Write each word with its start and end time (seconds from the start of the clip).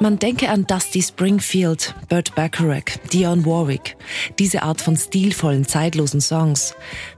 Man 0.00 0.18
denke 0.18 0.50
an 0.50 0.66
Dusty 0.66 1.00
Springfield, 1.00 1.94
Burt 2.08 2.34
Bacharach, 2.34 2.98
Dionne 3.12 3.46
Warwick, 3.46 3.96
diese 4.38 4.62
Art 4.62 4.80
von 4.80 4.96
stilvollen, 4.96 5.66
zeitlosen 5.66 6.20
Songs. 6.20 6.74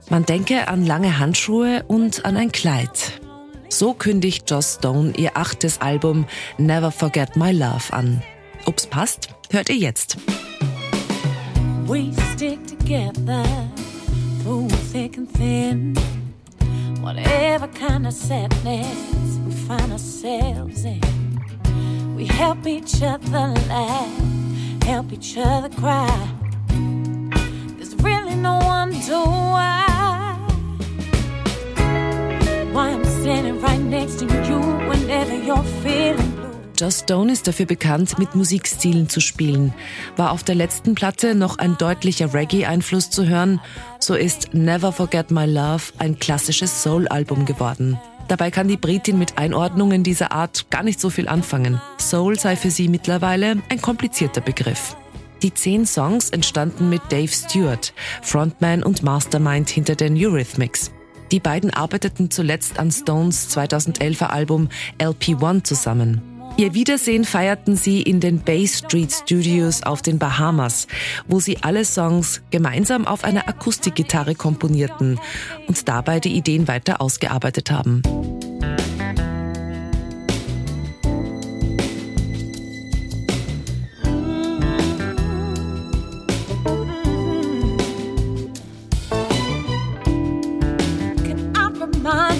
Man 0.09 0.25
denke 0.25 0.67
an 0.67 0.85
lange 0.85 1.19
Handschuhe 1.19 1.83
und 1.87 2.25
an 2.25 2.37
ein 2.37 2.51
Kleid. 2.51 3.19
So 3.67 3.93
kündigt 3.93 4.49
Joss 4.49 4.75
Stone 4.75 5.13
ihr 5.17 5.35
achtes 5.35 5.81
Album 5.81 6.25
Never 6.57 6.91
Forget 6.91 7.35
My 7.35 7.51
Love 7.51 7.91
an. 7.91 8.23
Ob's 8.65 8.87
passt, 8.87 9.29
hört 9.51 9.69
ihr 9.69 9.77
jetzt. 9.77 10.17
We 11.85 12.11
stick 12.33 12.59
together 12.65 13.43
thick 14.91 15.17
and 15.17 15.31
thin. 15.33 15.95
Whatever 17.01 17.67
kind 17.67 18.07
of 18.07 18.13
sadness 18.13 19.37
we 19.45 19.51
find 19.51 19.91
ourselves 19.91 20.83
in. 20.83 21.18
We 22.19 22.25
help 22.25 22.67
each 22.67 23.01
other 23.01 23.53
laugh, 23.69 24.83
help 24.83 25.13
each 25.13 25.37
other 25.37 25.69
cry. 25.69 26.27
There's 27.77 27.95
really 27.95 28.35
no 28.35 28.57
wonder 28.57 29.21
why. 29.55 30.37
Why 32.73 32.89
I'm 32.89 33.05
standing 33.05 33.61
right 33.61 33.79
next 33.79 34.19
to 34.19 34.25
you 34.25 34.59
whenever 34.89 35.33
you're 35.33 35.63
feeling 35.81 36.38
Joss 36.79 36.99
Stone 36.99 37.31
ist 37.33 37.45
dafür 37.45 37.65
bekannt, 37.65 38.17
mit 38.19 38.35
Musikstilen 38.35 39.09
zu 39.09 39.19
spielen. 39.19 39.73
War 40.15 40.31
auf 40.31 40.43
der 40.43 40.55
letzten 40.55 40.95
Platte 40.95 41.35
noch 41.35 41.57
ein 41.57 41.77
deutlicher 41.77 42.33
Reggae-Einfluss 42.33 43.09
zu 43.09 43.27
hören, 43.27 43.59
so 43.99 44.15
ist 44.15 44.53
Never 44.53 44.93
Forget 44.93 45.29
My 45.29 45.45
Love 45.45 45.83
ein 45.97 46.19
klassisches 46.19 46.81
Soul-Album 46.81 47.45
geworden. 47.45 47.99
Dabei 48.29 48.49
kann 48.49 48.69
die 48.69 48.77
Britin 48.77 49.19
mit 49.19 49.37
Einordnungen 49.37 50.03
dieser 50.03 50.31
Art 50.31 50.69
gar 50.69 50.83
nicht 50.83 51.01
so 51.01 51.09
viel 51.09 51.27
anfangen. 51.27 51.81
Soul 51.97 52.39
sei 52.39 52.55
für 52.55 52.71
sie 52.71 52.87
mittlerweile 52.87 53.57
ein 53.69 53.81
komplizierter 53.81 54.39
Begriff. 54.39 54.95
Die 55.41 55.53
zehn 55.53 55.85
Songs 55.85 56.29
entstanden 56.29 56.89
mit 56.89 57.01
Dave 57.09 57.31
Stewart, 57.31 57.93
Frontman 58.21 58.83
und 58.83 59.03
Mastermind 59.03 59.69
hinter 59.69 59.95
den 59.95 60.15
Eurythmics. 60.15 60.91
Die 61.33 61.39
beiden 61.39 61.73
arbeiteten 61.73 62.31
zuletzt 62.31 62.79
an 62.79 62.89
Stones 62.89 63.49
2011er 63.55 64.27
Album 64.27 64.69
LP1 64.99 65.63
zusammen. 65.63 66.38
Ihr 66.59 66.73
Wiedersehen 66.73 67.23
feierten 67.23 67.77
sie 67.77 68.01
in 68.01 68.19
den 68.19 68.41
Bay 68.41 68.67
Street 68.67 69.13
Studios 69.13 69.81
auf 69.81 70.01
den 70.01 70.19
Bahamas, 70.19 70.87
wo 71.25 71.39
sie 71.39 71.59
alle 71.61 71.85
Songs 71.85 72.41
gemeinsam 72.51 73.07
auf 73.07 73.23
einer 73.23 73.47
Akustikgitarre 73.47 74.35
komponierten 74.35 75.21
und 75.67 75.87
dabei 75.87 76.19
die 76.19 76.35
Ideen 76.35 76.67
weiter 76.67 76.99
ausgearbeitet 76.99 77.71
haben. 77.71 78.01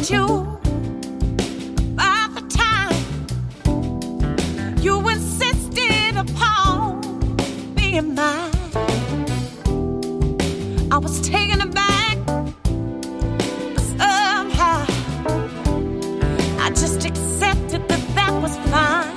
you 0.10 0.59
being 8.02 8.16
mine. 8.16 8.52
I 10.92 10.98
was 10.98 11.22
taken 11.22 11.62
aback, 11.62 12.18
but 13.76 13.84
somehow 13.98 14.86
I 16.60 16.70
just 16.70 17.06
accepted 17.06 17.88
that 17.88 18.16
that 18.16 18.42
was 18.42 18.58
fine. 18.72 19.16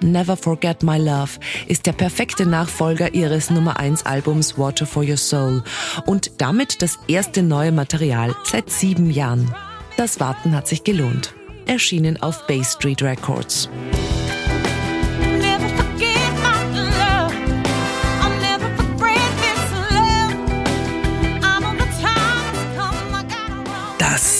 Never 0.00 0.36
Forget 0.36 0.82
My 0.82 0.98
Love 0.98 1.38
ist 1.66 1.86
der 1.86 1.92
perfekte 1.92 2.46
Nachfolger 2.46 3.14
ihres 3.14 3.50
Nummer 3.50 3.78
1 3.78 4.06
Albums 4.06 4.56
Water 4.58 4.86
for 4.86 5.02
Your 5.02 5.16
Soul 5.16 5.62
und 6.06 6.30
damit 6.38 6.82
das 6.82 6.98
erste 7.08 7.42
neue 7.42 7.72
Material 7.72 8.34
seit 8.44 8.70
sieben 8.70 9.10
Jahren. 9.10 9.52
Das 9.96 10.20
Warten 10.20 10.54
hat 10.54 10.68
sich 10.68 10.84
gelohnt. 10.84 11.34
Erschienen 11.66 12.22
auf 12.22 12.46
Bay 12.46 12.62
Street 12.62 13.02
Records. 13.02 13.68